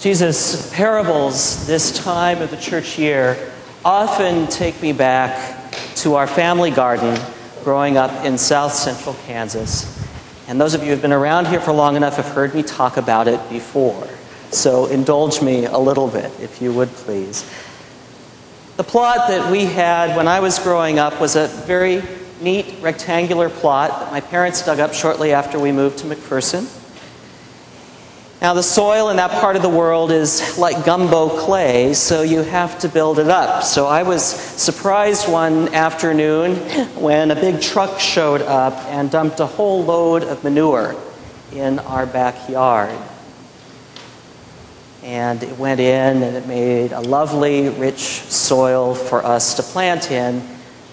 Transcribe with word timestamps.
Jesus' 0.00 0.72
parables 0.72 1.66
this 1.66 1.98
time 1.98 2.40
of 2.40 2.52
the 2.52 2.56
church 2.56 3.00
year 3.00 3.50
often 3.84 4.46
take 4.46 4.80
me 4.80 4.92
back 4.92 5.74
to 5.96 6.14
our 6.14 6.28
family 6.28 6.70
garden 6.70 7.20
growing 7.64 7.96
up 7.96 8.24
in 8.24 8.38
south 8.38 8.72
central 8.72 9.16
Kansas. 9.26 10.08
And 10.46 10.60
those 10.60 10.74
of 10.74 10.82
you 10.82 10.86
who 10.86 10.92
have 10.92 11.02
been 11.02 11.12
around 11.12 11.48
here 11.48 11.60
for 11.60 11.72
long 11.72 11.96
enough 11.96 12.14
have 12.14 12.28
heard 12.28 12.54
me 12.54 12.62
talk 12.62 12.96
about 12.96 13.26
it 13.26 13.40
before. 13.50 14.08
So 14.52 14.86
indulge 14.86 15.42
me 15.42 15.64
a 15.64 15.78
little 15.78 16.06
bit, 16.06 16.30
if 16.40 16.62
you 16.62 16.72
would 16.74 16.90
please. 16.90 17.42
The 18.76 18.84
plot 18.84 19.26
that 19.26 19.50
we 19.50 19.64
had 19.64 20.16
when 20.16 20.28
I 20.28 20.38
was 20.38 20.60
growing 20.60 21.00
up 21.00 21.20
was 21.20 21.34
a 21.34 21.48
very 21.48 22.04
neat 22.40 22.76
rectangular 22.80 23.50
plot 23.50 23.98
that 23.98 24.12
my 24.12 24.20
parents 24.20 24.64
dug 24.64 24.78
up 24.78 24.94
shortly 24.94 25.32
after 25.32 25.58
we 25.58 25.72
moved 25.72 25.98
to 25.98 26.06
McPherson. 26.06 26.77
Now, 28.40 28.54
the 28.54 28.62
soil 28.62 29.10
in 29.10 29.16
that 29.16 29.32
part 29.32 29.56
of 29.56 29.62
the 29.62 29.68
world 29.68 30.12
is 30.12 30.58
like 30.58 30.84
gumbo 30.84 31.28
clay, 31.40 31.92
so 31.92 32.22
you 32.22 32.42
have 32.42 32.78
to 32.80 32.88
build 32.88 33.18
it 33.18 33.28
up. 33.28 33.64
So 33.64 33.86
I 33.86 34.04
was 34.04 34.22
surprised 34.22 35.28
one 35.28 35.74
afternoon 35.74 36.54
when 37.02 37.32
a 37.32 37.34
big 37.34 37.60
truck 37.60 37.98
showed 37.98 38.40
up 38.42 38.74
and 38.86 39.10
dumped 39.10 39.40
a 39.40 39.46
whole 39.46 39.82
load 39.82 40.22
of 40.22 40.44
manure 40.44 40.94
in 41.52 41.80
our 41.80 42.06
backyard. 42.06 42.96
And 45.02 45.42
it 45.42 45.58
went 45.58 45.80
in 45.80 46.22
and 46.22 46.36
it 46.36 46.46
made 46.46 46.92
a 46.92 47.00
lovely, 47.00 47.70
rich 47.70 47.98
soil 47.98 48.94
for 48.94 49.24
us 49.24 49.54
to 49.54 49.64
plant 49.64 50.12
in. 50.12 50.46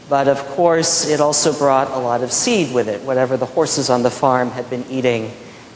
But 0.10 0.28
of 0.28 0.40
course, 0.48 1.08
it 1.08 1.22
also 1.22 1.54
brought 1.54 1.92
a 1.92 2.00
lot 2.00 2.24
of 2.24 2.32
seed 2.32 2.74
with 2.74 2.88
it, 2.88 3.04
whatever 3.04 3.38
the 3.38 3.46
horses 3.46 3.92
on 3.92 4.02
the 4.02 4.10
farm 4.10 4.50
had 4.50 4.68
been 4.72 4.86
eating 4.90 5.32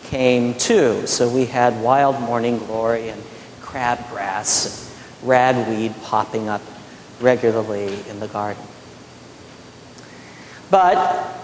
came 0.10 0.56
too. 0.56 1.06
So 1.08 1.30
we 1.30 1.46
had 1.46 1.82
wild 1.82 2.20
morning 2.20 2.58
glory 2.58 3.10
and 3.10 3.24
crabgrass 3.62 4.66
and 5.22 5.30
ragweed 5.30 5.94
popping 6.04 6.50
up 6.50 6.62
regularly 7.20 8.00
in 8.10 8.20
the 8.20 8.28
garden. 8.28 8.64
But 10.72 11.36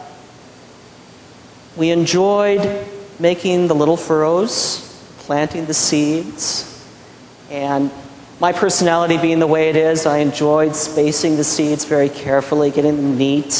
we 1.75 1.91
enjoyed 1.91 2.87
making 3.19 3.67
the 3.67 3.75
little 3.75 3.97
furrows, 3.97 4.81
planting 5.19 5.65
the 5.65 5.73
seeds, 5.73 6.71
and 7.49 7.91
my 8.39 8.51
personality 8.51 9.17
being 9.17 9.39
the 9.39 9.47
way 9.47 9.69
it 9.69 9.75
is, 9.75 10.05
I 10.05 10.17
enjoyed 10.17 10.75
spacing 10.75 11.37
the 11.37 11.43
seeds 11.43 11.85
very 11.85 12.09
carefully, 12.09 12.69
getting 12.71 12.97
them 12.97 13.17
neat 13.17 13.53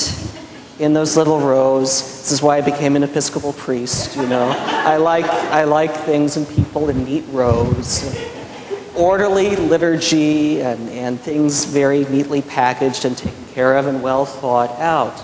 in 0.79 0.93
those 0.93 1.15
little 1.15 1.39
rows. 1.39 2.01
This 2.01 2.31
is 2.31 2.41
why 2.41 2.57
I 2.57 2.61
became 2.61 2.95
an 2.95 3.03
Episcopal 3.03 3.53
priest, 3.53 4.15
you 4.17 4.27
know. 4.27 4.53
I 4.57 4.97
like, 4.97 5.25
I 5.25 5.63
like 5.63 5.91
things 5.91 6.37
and 6.37 6.47
people 6.49 6.89
in 6.89 7.03
neat 7.05 7.23
rows. 7.29 8.15
Orderly 8.95 9.55
liturgy 9.55 10.61
and, 10.61 10.89
and 10.89 11.19
things 11.19 11.65
very 11.65 12.05
neatly 12.05 12.41
packaged 12.41 13.05
and 13.05 13.17
taken 13.17 13.45
care 13.53 13.77
of 13.77 13.87
and 13.87 14.03
well 14.03 14.25
thought 14.25 14.71
out. 14.79 15.21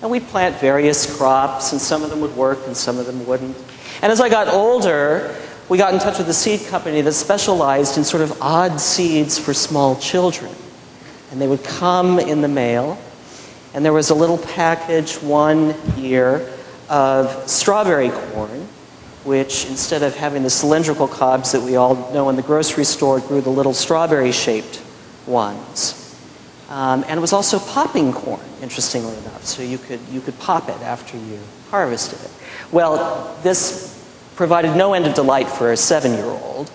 And 0.00 0.10
we'd 0.10 0.26
plant 0.26 0.56
various 0.56 1.16
crops, 1.16 1.72
and 1.72 1.80
some 1.80 2.02
of 2.02 2.10
them 2.10 2.20
would 2.22 2.34
work 2.34 2.58
and 2.66 2.76
some 2.76 2.98
of 2.98 3.06
them 3.06 3.24
wouldn't. 3.24 3.56
And 4.02 4.10
as 4.10 4.20
I 4.20 4.28
got 4.28 4.48
older, 4.48 5.36
we 5.68 5.78
got 5.78 5.94
in 5.94 6.00
touch 6.00 6.18
with 6.18 6.28
a 6.28 6.34
seed 6.34 6.66
company 6.66 7.02
that 7.02 7.12
specialized 7.12 7.96
in 7.98 8.04
sort 8.04 8.22
of 8.22 8.40
odd 8.42 8.80
seeds 8.80 9.38
for 9.38 9.54
small 9.54 9.96
children. 9.96 10.52
And 11.30 11.40
they 11.40 11.46
would 11.46 11.62
come 11.62 12.18
in 12.18 12.40
the 12.40 12.48
mail, 12.48 12.98
and 13.74 13.84
there 13.84 13.92
was 13.92 14.10
a 14.10 14.14
little 14.14 14.38
package 14.38 15.16
one 15.16 15.74
year 15.96 16.52
of 16.88 17.48
strawberry 17.48 18.10
corn, 18.10 18.68
which 19.24 19.66
instead 19.66 20.02
of 20.02 20.14
having 20.14 20.42
the 20.42 20.50
cylindrical 20.50 21.08
cobs 21.08 21.52
that 21.52 21.60
we 21.60 21.76
all 21.76 21.94
know 22.12 22.28
in 22.28 22.36
the 22.36 22.42
grocery 22.42 22.84
store, 22.84 23.20
grew 23.20 23.40
the 23.40 23.50
little 23.50 23.72
strawberry 23.72 24.32
shaped 24.32 24.82
ones. 25.26 25.98
Um, 26.68 27.04
and 27.08 27.18
it 27.18 27.20
was 27.20 27.32
also 27.32 27.58
popping 27.58 28.12
corn, 28.12 28.40
interestingly 28.60 29.16
enough, 29.18 29.44
so 29.44 29.62
you 29.62 29.78
could, 29.78 30.00
you 30.10 30.20
could 30.20 30.38
pop 30.38 30.68
it 30.68 30.80
after 30.82 31.16
you 31.16 31.38
harvested 31.70 32.20
it. 32.20 32.30
Well, 32.72 33.38
this 33.42 33.92
provided 34.36 34.76
no 34.76 34.94
end 34.94 35.06
of 35.06 35.14
delight 35.14 35.48
for 35.48 35.72
a 35.72 35.76
seven 35.76 36.12
year 36.12 36.24
old. 36.24 36.70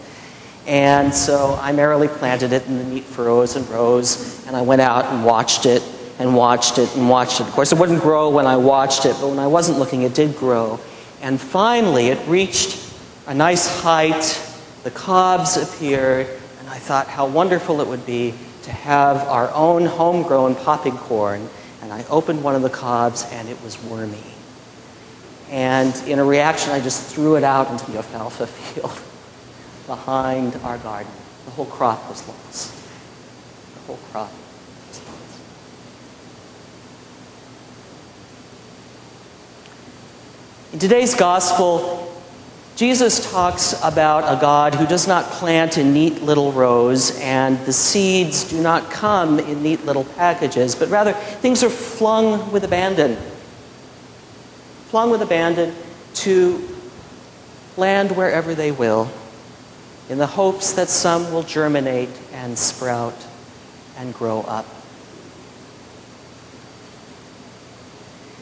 And 0.66 1.13
so 1.13 1.57
I 1.62 1.72
merrily 1.72 2.09
planted 2.09 2.52
it 2.52 2.68
in 2.68 2.78
the 2.78 2.84
neat 2.84 3.06
furrows 3.06 3.56
and 3.56 3.68
rows, 3.69 4.46
and 4.47 4.56
I 4.56 4.62
went 4.62 4.81
out 4.81 5.06
and 5.06 5.24
watched 5.24 5.66
it 5.66 5.81
and 6.20 6.36
watched 6.36 6.78
it 6.78 6.94
and 6.96 7.10
watched 7.10 7.40
it. 7.40 7.48
Of 7.48 7.54
course, 7.54 7.72
it 7.72 7.78
wouldn't 7.78 8.02
grow 8.02 8.30
when 8.30 8.48
I 8.48 8.58
watched 8.58 9.06
it, 9.06 9.16
but 9.20 9.30
when 9.30 9.40
I 9.40 9.48
wasn't 9.48 9.80
looking, 9.80 10.02
it 10.02 10.14
did 10.14 10.36
grow. 10.36 10.80
And 11.22 11.40
finally, 11.40 12.08
it 12.08 12.28
reached 12.28 12.84
a 13.28 13.34
nice 13.34 13.82
height, 13.82 14.42
the 14.84 14.92
cobs 14.92 15.58
appeared, 15.58 16.28
and 16.60 16.70
I 16.70 16.78
thought 16.78 17.08
how 17.08 17.28
wonderful 17.28 17.82
it 17.82 17.88
would 17.88 18.06
be 18.06 18.34
to 18.64 18.72
have 18.72 19.18
our 19.28 19.52
own 19.54 19.86
homegrown 19.86 20.56
popping 20.56 20.98
corn. 20.98 21.50
And 21.82 21.94
I 21.94 22.04
opened 22.10 22.44
one 22.44 22.56
of 22.56 22.62
the 22.62 22.70
cobs, 22.70 23.26
and 23.32 23.48
it 23.48 23.62
was 23.64 23.82
wormy. 23.84 24.24
And 25.50 25.96
in 26.08 26.20
a 26.20 26.26
reaction, 26.26 26.72
I 26.72 26.82
just 26.82 27.14
threw 27.14 27.36
it 27.36 27.44
out 27.44 27.72
into 27.72 27.90
the 27.92 27.98
alfalfa 27.98 28.48
field 28.48 29.00
behind 29.86 30.56
our 30.64 30.78
garden. 30.80 31.12
The 31.46 31.52
whole 31.52 31.66
crop 31.66 32.10
was 32.10 32.28
lost. 32.28 32.74
The 33.74 33.80
whole 33.82 34.00
crop 34.12 34.32
was 34.90 35.00
lost. 35.00 35.40
In 40.74 40.80
today's 40.80 41.16
gospel, 41.16 42.04
Jesus 42.76 43.32
talks 43.32 43.74
about 43.84 44.24
a 44.26 44.40
God 44.40 44.76
who 44.76 44.86
does 44.86 45.08
not 45.08 45.26
plant 45.26 45.78
in 45.78 45.94
neat 45.94 46.22
little 46.22 46.52
rows, 46.52 47.20
and 47.20 47.58
the 47.66 47.74
seeds 47.74 48.50
do 48.50 48.62
not 48.62 48.92
come 48.92 49.40
in 49.40 49.64
neat 49.64 49.86
little 49.86 50.04
packages, 50.04 50.76
but 50.76 50.90
rather 50.90 51.14
things 51.14 51.64
are 51.64 51.70
flung 51.70 52.52
with 52.52 52.64
abandon 52.64 53.18
flung 54.88 55.12
with 55.12 55.22
abandon 55.22 55.76
to 56.14 56.66
land 57.76 58.16
wherever 58.16 58.56
they 58.56 58.72
will, 58.72 59.12
in 60.10 60.18
the 60.18 60.28
hopes 60.28 60.74
that 60.74 60.88
some 60.88 61.34
will 61.34 61.44
germinate 61.44 62.10
and 62.32 62.58
sprout 62.58 63.14
and 63.98 64.14
grow 64.14 64.42
up. 64.42 64.66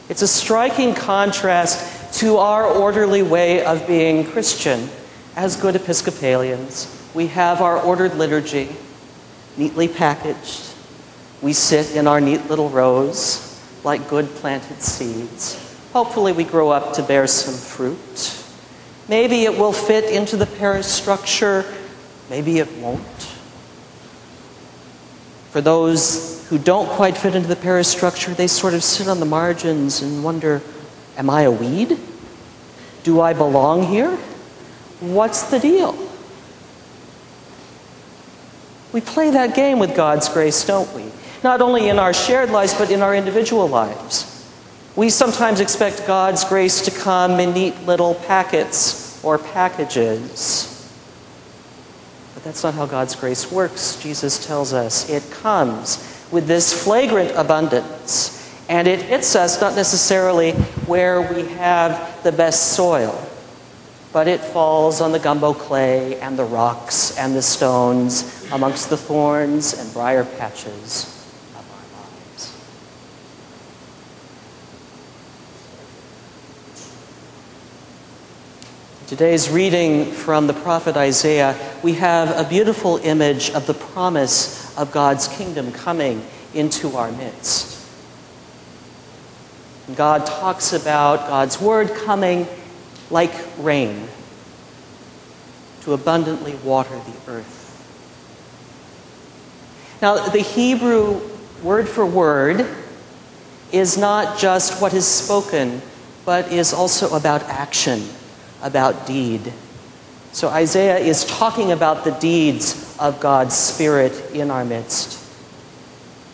It's 0.07 0.21
a 0.21 0.27
striking 0.27 0.93
contrast 0.93 1.94
to 2.15 2.37
our 2.37 2.65
orderly 2.65 3.21
way 3.21 3.65
of 3.65 3.85
being 3.87 4.25
Christian. 4.25 4.89
As 5.35 5.57
good 5.57 5.75
Episcopalians, 5.75 6.87
we 7.13 7.27
have 7.27 7.59
our 7.59 7.77
ordered 7.81 8.15
liturgy, 8.15 8.73
neatly 9.57 9.89
packaged. 9.89 10.63
We 11.41 11.51
sit 11.51 11.93
in 11.93 12.07
our 12.07 12.21
neat 12.21 12.49
little 12.49 12.69
rows 12.69 13.61
like 13.83 14.07
good 14.07 14.27
planted 14.27 14.81
seeds. 14.81 15.61
Hopefully, 15.91 16.31
we 16.31 16.45
grow 16.45 16.69
up 16.69 16.93
to 16.93 17.03
bear 17.03 17.27
some 17.27 17.53
fruit. 17.53 18.41
Maybe 19.09 19.43
it 19.43 19.57
will 19.57 19.73
fit 19.73 20.05
into 20.05 20.37
the 20.37 20.45
parish 20.45 20.85
structure, 20.85 21.65
maybe 22.29 22.59
it 22.59 22.77
won't. 22.77 23.01
For 25.51 25.59
those 25.59 26.47
who 26.47 26.57
don't 26.57 26.87
quite 26.87 27.17
fit 27.17 27.35
into 27.35 27.49
the 27.49 27.55
parish 27.57 27.87
structure, 27.87 28.33
they 28.33 28.47
sort 28.47 28.73
of 28.73 28.85
sit 28.85 29.09
on 29.09 29.19
the 29.19 29.25
margins 29.25 30.01
and 30.01 30.23
wonder 30.23 30.61
Am 31.17 31.29
I 31.29 31.43
a 31.43 31.51
weed? 31.51 31.97
Do 33.03 33.21
I 33.21 33.33
belong 33.33 33.83
here? 33.83 34.17
What's 34.99 35.43
the 35.43 35.59
deal? 35.59 35.95
We 38.91 39.01
play 39.01 39.29
that 39.31 39.55
game 39.55 39.79
with 39.79 39.95
God's 39.95 40.29
grace, 40.29 40.65
don't 40.65 40.91
we? 40.93 41.05
Not 41.43 41.61
only 41.61 41.89
in 41.89 41.99
our 41.99 42.13
shared 42.13 42.49
lives, 42.49 42.73
but 42.73 42.89
in 42.91 43.01
our 43.01 43.13
individual 43.13 43.67
lives. 43.67 44.31
We 44.95 45.09
sometimes 45.09 45.59
expect 45.59 46.07
God's 46.07 46.45
grace 46.45 46.81
to 46.85 46.91
come 46.91 47.39
in 47.39 47.53
neat 47.53 47.77
little 47.85 48.15
packets 48.15 49.21
or 49.23 49.37
packages. 49.37 50.71
But 52.33 52.43
that's 52.43 52.63
not 52.63 52.73
how 52.73 52.85
God's 52.85 53.15
grace 53.15 53.51
works. 53.51 54.01
Jesus 54.01 54.45
tells 54.45 54.71
us 54.71 55.09
it 55.09 55.29
comes 55.31 55.97
with 56.31 56.47
this 56.47 56.83
flagrant 56.83 57.31
abundance, 57.35 58.49
and 58.69 58.87
it 58.87 59.01
hits 59.01 59.35
us 59.35 59.59
not 59.59 59.75
necessarily 59.75 60.53
where 60.87 61.21
we 61.21 61.43
have 61.43 62.23
the 62.23 62.31
best 62.31 62.73
soil, 62.73 63.19
but 64.13 64.27
it 64.27 64.39
falls 64.39 65.01
on 65.01 65.11
the 65.11 65.19
gumbo 65.19 65.53
clay 65.53 66.19
and 66.19 66.37
the 66.37 66.43
rocks 66.43 67.17
and 67.17 67.35
the 67.35 67.41
stones 67.41 68.47
amongst 68.51 68.89
the 68.89 68.97
thorns 68.97 69.73
and 69.73 69.91
briar 69.93 70.23
patches 70.23 71.05
of 71.55 71.65
our 71.71 72.01
lives. 72.01 72.55
Today's 79.07 79.49
reading 79.49 80.11
from 80.11 80.45
the 80.45 80.53
prophet 80.53 80.95
Isaiah, 80.95 81.57
we 81.81 81.93
have 81.93 82.29
a 82.37 82.47
beautiful 82.47 82.97
image 82.97 83.49
of 83.51 83.65
the 83.65 83.73
promise 83.73 84.77
of 84.77 84.91
God's 84.91 85.27
kingdom 85.27 85.71
coming 85.71 86.23
into 86.53 86.95
our 86.95 87.11
midst. 87.11 87.74
God 89.93 90.25
talks 90.25 90.73
about 90.73 91.27
God's 91.27 91.61
word 91.61 91.93
coming 91.93 92.47
like 93.11 93.33
rain 93.59 94.07
to 95.81 95.93
abundantly 95.93 96.55
water 96.55 96.95
the 96.95 97.31
earth. 97.31 97.61
Now, 100.01 100.27
the 100.27 100.39
Hebrew 100.39 101.21
word 101.61 101.87
for 101.87 102.05
word 102.05 102.65
is 103.71 103.97
not 103.97 104.39
just 104.39 104.81
what 104.81 104.93
is 104.93 105.07
spoken, 105.07 105.81
but 106.25 106.51
is 106.51 106.73
also 106.73 107.15
about 107.15 107.43
action, 107.43 108.03
about 108.63 109.05
deed. 109.05 109.53
So 110.31 110.49
Isaiah 110.49 110.97
is 110.97 111.25
talking 111.25 111.71
about 111.71 112.03
the 112.03 112.11
deeds 112.11 112.97
of 112.99 113.19
God's 113.19 113.55
Spirit 113.55 114.31
in 114.33 114.49
our 114.49 114.65
midst, 114.65 115.23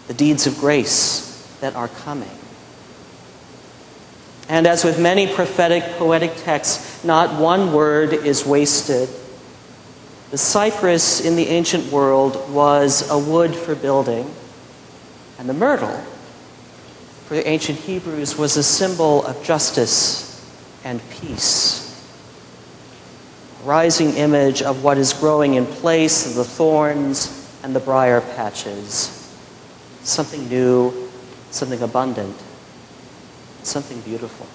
the 0.08 0.14
deeds 0.14 0.48
of 0.48 0.58
grace 0.58 1.46
that 1.60 1.76
are 1.76 1.90
coming. 1.90 2.30
And 4.52 4.68
as 4.68 4.84
with 4.84 5.00
many 5.00 5.34
prophetic, 5.34 5.82
poetic 5.98 6.36
texts, 6.36 7.06
not 7.06 7.40
one 7.40 7.72
word 7.72 8.12
is 8.12 8.46
wasted. 8.46 9.08
The 10.32 10.38
cypress 10.38 11.26
in 11.26 11.38
the 11.38 11.48
ancient 11.48 11.90
world 11.90 12.52
was 12.52 13.10
a 13.10 13.18
wood 13.18 13.56
for 13.56 13.76
building, 13.76 14.30
and 15.40 15.48
the 15.48 15.54
myrtle 15.54 16.04
for 17.28 17.36
the 17.36 17.48
ancient 17.48 17.80
Hebrews 17.80 18.38
was 18.38 18.58
a 18.58 18.64
symbol 18.64 19.26
of 19.26 19.42
justice 19.42 20.46
and 20.84 21.00
peace. 21.12 21.88
Rising 23.64 24.16
image 24.18 24.62
of 24.62 24.84
what 24.84 24.98
is 24.98 25.14
growing 25.14 25.54
in 25.54 25.66
place 25.66 26.28
of 26.28 26.36
the 26.36 26.44
thorns 26.44 27.50
and 27.64 27.74
the 27.74 27.80
briar 27.80 28.20
patches. 28.20 29.34
Something 30.04 30.50
new, 30.50 31.10
something 31.52 31.82
abundant, 31.82 32.36
something 33.68 34.00
beautiful. 34.02 34.48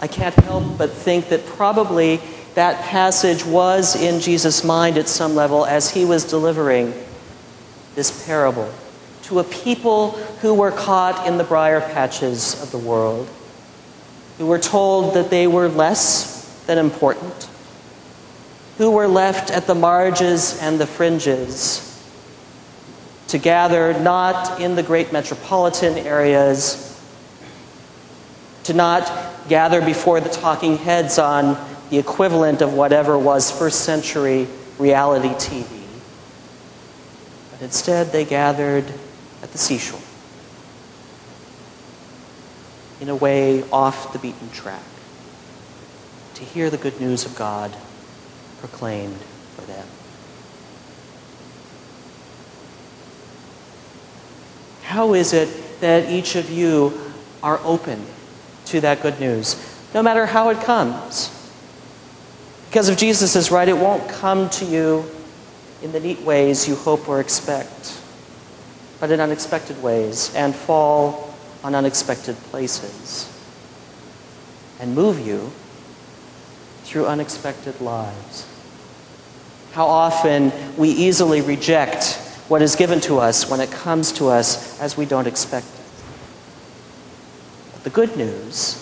I 0.00 0.06
can't 0.06 0.34
help 0.34 0.76
but 0.76 0.90
think 0.90 1.30
that 1.30 1.46
probably 1.46 2.20
that 2.54 2.82
passage 2.84 3.44
was 3.44 3.96
in 4.00 4.20
Jesus' 4.20 4.62
mind 4.64 4.98
at 4.98 5.08
some 5.08 5.34
level 5.34 5.64
as 5.64 5.90
he 5.90 6.04
was 6.04 6.24
delivering 6.24 6.92
this 7.94 8.26
parable 8.26 8.72
to 9.22 9.38
a 9.38 9.44
people 9.44 10.10
who 10.40 10.54
were 10.54 10.70
caught 10.70 11.26
in 11.26 11.38
the 11.38 11.44
briar 11.44 11.80
patches 11.80 12.62
of 12.62 12.70
the 12.70 12.78
world, 12.78 13.28
who 14.38 14.46
were 14.46 14.58
told 14.58 15.14
that 15.14 15.30
they 15.30 15.46
were 15.46 15.68
less 15.68 16.62
than 16.66 16.78
important, 16.78 17.48
who 18.78 18.90
were 18.90 19.08
left 19.08 19.50
at 19.50 19.66
the 19.66 19.74
marges 19.74 20.58
and 20.60 20.78
the 20.78 20.86
fringes 20.86 21.95
to 23.28 23.38
gather 23.38 23.98
not 24.00 24.60
in 24.60 24.76
the 24.76 24.82
great 24.82 25.12
metropolitan 25.12 25.98
areas, 25.98 27.00
to 28.64 28.74
not 28.74 29.10
gather 29.48 29.84
before 29.84 30.20
the 30.20 30.28
talking 30.28 30.76
heads 30.76 31.18
on 31.18 31.56
the 31.90 31.98
equivalent 31.98 32.62
of 32.62 32.74
whatever 32.74 33.18
was 33.18 33.50
first 33.50 33.84
century 33.84 34.46
reality 34.78 35.28
TV 35.28 35.76
but 37.56 37.64
instead 37.64 38.12
they 38.12 38.24
gathered 38.24 38.84
at 39.42 39.50
the 39.52 39.58
seashore 39.58 40.00
in 43.00 43.08
a 43.08 43.16
way 43.16 43.62
off 43.70 44.12
the 44.12 44.18
beaten 44.18 44.50
track 44.50 44.82
to 46.34 46.44
hear 46.44 46.68
the 46.68 46.76
good 46.76 47.00
news 47.00 47.24
of 47.24 47.34
God 47.34 47.74
proclaimed 48.60 49.20
for 49.54 49.62
them. 49.62 49.86
How 54.96 55.12
is 55.12 55.34
it 55.34 55.50
that 55.80 56.10
each 56.10 56.36
of 56.36 56.48
you 56.48 56.98
are 57.42 57.60
open 57.64 58.02
to 58.64 58.80
that 58.80 59.02
good 59.02 59.20
news, 59.20 59.54
no 59.92 60.02
matter 60.02 60.24
how 60.24 60.48
it 60.48 60.62
comes? 60.62 61.30
Because 62.70 62.88
if 62.88 62.96
Jesus 62.96 63.36
is 63.36 63.50
right, 63.50 63.68
it 63.68 63.76
won't 63.76 64.08
come 64.08 64.48
to 64.48 64.64
you 64.64 65.04
in 65.82 65.92
the 65.92 66.00
neat 66.00 66.20
ways 66.20 66.66
you 66.66 66.76
hope 66.76 67.10
or 67.10 67.20
expect, 67.20 68.00
but 68.98 69.10
in 69.10 69.20
unexpected 69.20 69.82
ways 69.82 70.34
and 70.34 70.54
fall 70.54 71.34
on 71.62 71.74
unexpected 71.74 72.34
places 72.44 73.30
and 74.80 74.94
move 74.94 75.20
you 75.20 75.52
through 76.84 77.04
unexpected 77.04 77.78
lives. 77.82 78.48
How 79.72 79.84
often 79.84 80.52
we 80.78 80.88
easily 80.88 81.42
reject 81.42 82.25
what 82.48 82.62
is 82.62 82.76
given 82.76 83.00
to 83.00 83.18
us 83.18 83.50
when 83.50 83.60
it 83.60 83.70
comes 83.70 84.12
to 84.12 84.28
us 84.28 84.80
as 84.80 84.96
we 84.96 85.04
don't 85.04 85.26
expect 85.26 85.66
it. 85.66 85.80
But 87.72 87.84
the 87.84 87.90
good 87.90 88.16
news 88.16 88.76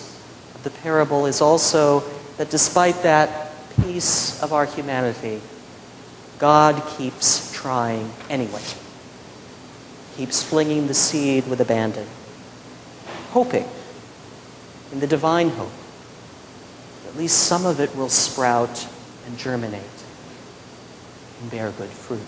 of 0.53 0.63
the 0.63 0.69
parable 0.69 1.25
is 1.25 1.41
also 1.41 2.01
that 2.37 2.49
despite 2.49 3.01
that 3.03 3.51
piece 3.81 4.41
of 4.43 4.53
our 4.53 4.65
humanity, 4.65 5.41
God 6.37 6.81
keeps 6.97 7.51
trying 7.53 8.11
anyway. 8.29 8.61
Keeps 10.17 10.43
flinging 10.43 10.87
the 10.87 10.93
seed 10.93 11.47
with 11.47 11.59
abandon, 11.59 12.07
hoping 13.31 13.67
in 14.91 14.99
the 14.99 15.07
divine 15.07 15.49
hope 15.49 15.71
that 17.03 17.09
at 17.09 17.17
least 17.17 17.47
some 17.47 17.65
of 17.65 17.79
it 17.79 17.93
will 17.95 18.09
sprout 18.09 18.87
and 19.25 19.37
germinate 19.37 19.81
and 21.41 21.51
bear 21.51 21.71
good 21.71 21.89
fruit. 21.89 22.21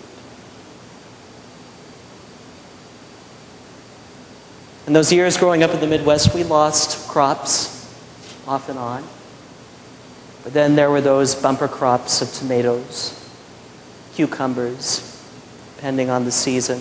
In 4.88 4.94
those 4.94 5.12
years 5.12 5.36
growing 5.36 5.62
up 5.62 5.72
in 5.72 5.80
the 5.80 5.86
Midwest, 5.86 6.34
we 6.34 6.44
lost 6.44 7.08
crops 7.08 7.94
off 8.46 8.70
and 8.70 8.78
on. 8.78 9.04
But 10.42 10.54
then 10.54 10.76
there 10.76 10.90
were 10.90 11.02
those 11.02 11.34
bumper 11.34 11.68
crops 11.68 12.22
of 12.22 12.32
tomatoes 12.32 13.14
cucumbers, 14.14 15.22
depending 15.76 16.08
on 16.08 16.24
the 16.24 16.32
season. 16.32 16.80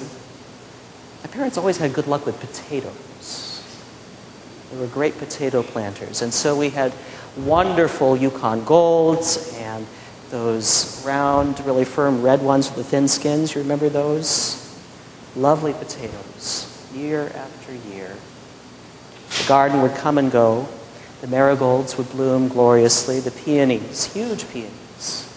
My 1.22 1.30
parents 1.32 1.58
always 1.58 1.76
had 1.76 1.94
good 1.94 2.08
luck 2.08 2.26
with 2.26 2.40
potatoes. 2.40 3.62
They 4.72 4.80
were 4.80 4.88
great 4.88 5.18
potato 5.18 5.62
planters. 5.62 6.22
And 6.22 6.34
so 6.34 6.56
we 6.56 6.70
had 6.70 6.94
wonderful 7.36 8.16
Yukon 8.16 8.64
Golds 8.64 9.54
and 9.58 9.86
those 10.30 11.04
round, 11.06 11.60
really 11.66 11.84
firm 11.84 12.22
red 12.22 12.42
ones 12.42 12.70
with 12.70 12.78
the 12.78 12.84
thin 12.86 13.10
skins. 13.10 13.54
You 13.54 13.64
remember 13.64 13.90
those? 13.90 14.82
Lovely 15.36 15.74
potatoes, 15.74 16.67
year 16.94 17.32
after 17.36 17.74
year. 17.94 18.16
The 19.30 19.48
garden 19.48 19.82
would 19.82 19.96
come 19.96 20.18
and 20.18 20.32
go. 20.32 20.68
The 21.22 21.28
marigolds 21.28 21.98
would 21.98 22.10
bloom 22.12 22.48
gloriously. 22.48 23.20
The 23.20 23.32
peonies, 23.32 24.14
huge 24.14 24.50
peonies 24.50 25.28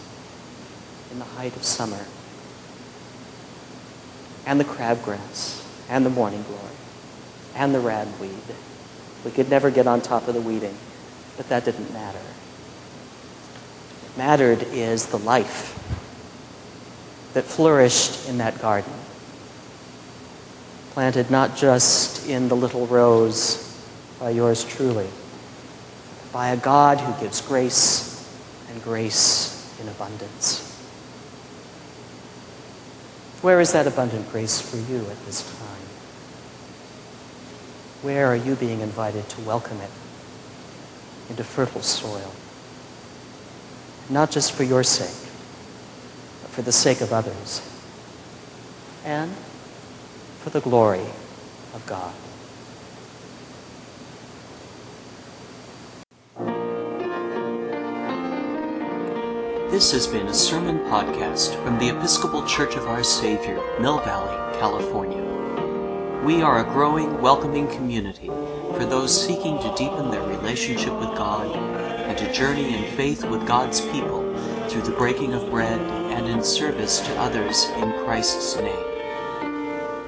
in 1.10 1.18
the 1.18 1.24
height 1.24 1.56
of 1.56 1.64
summer, 1.64 2.04
and 4.46 4.60
the 4.60 4.64
crabgrass, 4.64 5.66
and 5.88 6.06
the 6.06 6.10
morning 6.10 6.44
glory, 6.44 6.74
and 7.54 7.74
the 7.74 7.80
ragweed. 7.80 8.30
We 9.24 9.30
could 9.30 9.50
never 9.50 9.70
get 9.70 9.86
on 9.86 10.00
top 10.00 10.28
of 10.28 10.34
the 10.34 10.40
weeding, 10.40 10.76
but 11.36 11.48
that 11.48 11.64
didn't 11.64 11.92
matter. 11.92 12.18
What 14.02 14.16
mattered 14.16 14.62
is 14.72 15.06
the 15.06 15.18
life 15.18 15.76
that 17.34 17.44
flourished 17.44 18.28
in 18.28 18.38
that 18.38 18.60
garden, 18.60 18.92
planted 21.00 21.30
not 21.30 21.56
just 21.56 22.28
in 22.28 22.48
the 22.48 22.54
little 22.54 22.86
rows 22.88 23.74
by 24.18 24.28
yours 24.28 24.64
truly, 24.64 25.08
by 26.30 26.48
a 26.48 26.56
God 26.58 27.00
who 27.00 27.22
gives 27.22 27.40
grace 27.40 28.30
and 28.68 28.82
grace 28.82 29.74
in 29.80 29.88
abundance. 29.88 30.60
Where 33.40 33.62
is 33.62 33.72
that 33.72 33.86
abundant 33.86 34.30
grace 34.30 34.60
for 34.60 34.76
you 34.92 34.98
at 34.98 35.24
this 35.24 35.42
time? 35.58 35.88
Where 38.02 38.26
are 38.26 38.36
you 38.36 38.54
being 38.54 38.80
invited 38.82 39.26
to 39.30 39.40
welcome 39.40 39.80
it 39.80 39.90
into 41.30 41.44
fertile 41.44 41.80
soil? 41.80 42.30
Not 44.10 44.30
just 44.30 44.52
for 44.52 44.64
your 44.64 44.84
sake, 44.84 45.30
but 46.42 46.50
for 46.50 46.60
the 46.60 46.72
sake 46.72 47.00
of 47.00 47.10
others 47.10 47.66
and 49.02 49.34
for 50.40 50.48
the 50.48 50.60
glory 50.60 51.04
of 51.74 51.84
God. 51.86 52.14
This 59.70 59.92
has 59.92 60.06
been 60.06 60.26
a 60.28 60.34
sermon 60.34 60.78
podcast 60.90 61.62
from 61.62 61.78
the 61.78 61.90
Episcopal 61.90 62.46
Church 62.46 62.74
of 62.74 62.86
Our 62.86 63.04
Savior, 63.04 63.60
Mill 63.80 63.98
Valley, 63.98 64.58
California. 64.58 65.22
We 66.24 66.40
are 66.40 66.60
a 66.60 66.72
growing, 66.72 67.20
welcoming 67.20 67.68
community 67.68 68.28
for 68.28 68.86
those 68.86 69.14
seeking 69.14 69.58
to 69.58 69.74
deepen 69.76 70.10
their 70.10 70.26
relationship 70.26 70.98
with 70.98 71.16
God 71.18 71.54
and 71.54 72.16
to 72.16 72.32
journey 72.32 72.74
in 72.74 72.96
faith 72.96 73.24
with 73.24 73.46
God's 73.46 73.82
people 73.82 74.22
through 74.68 74.82
the 74.82 74.96
breaking 74.96 75.34
of 75.34 75.50
bread 75.50 75.80
and 76.10 76.26
in 76.26 76.42
service 76.42 77.00
to 77.00 77.20
others 77.20 77.64
in 77.76 77.92
Christ's 78.04 78.56
name. 78.56 78.89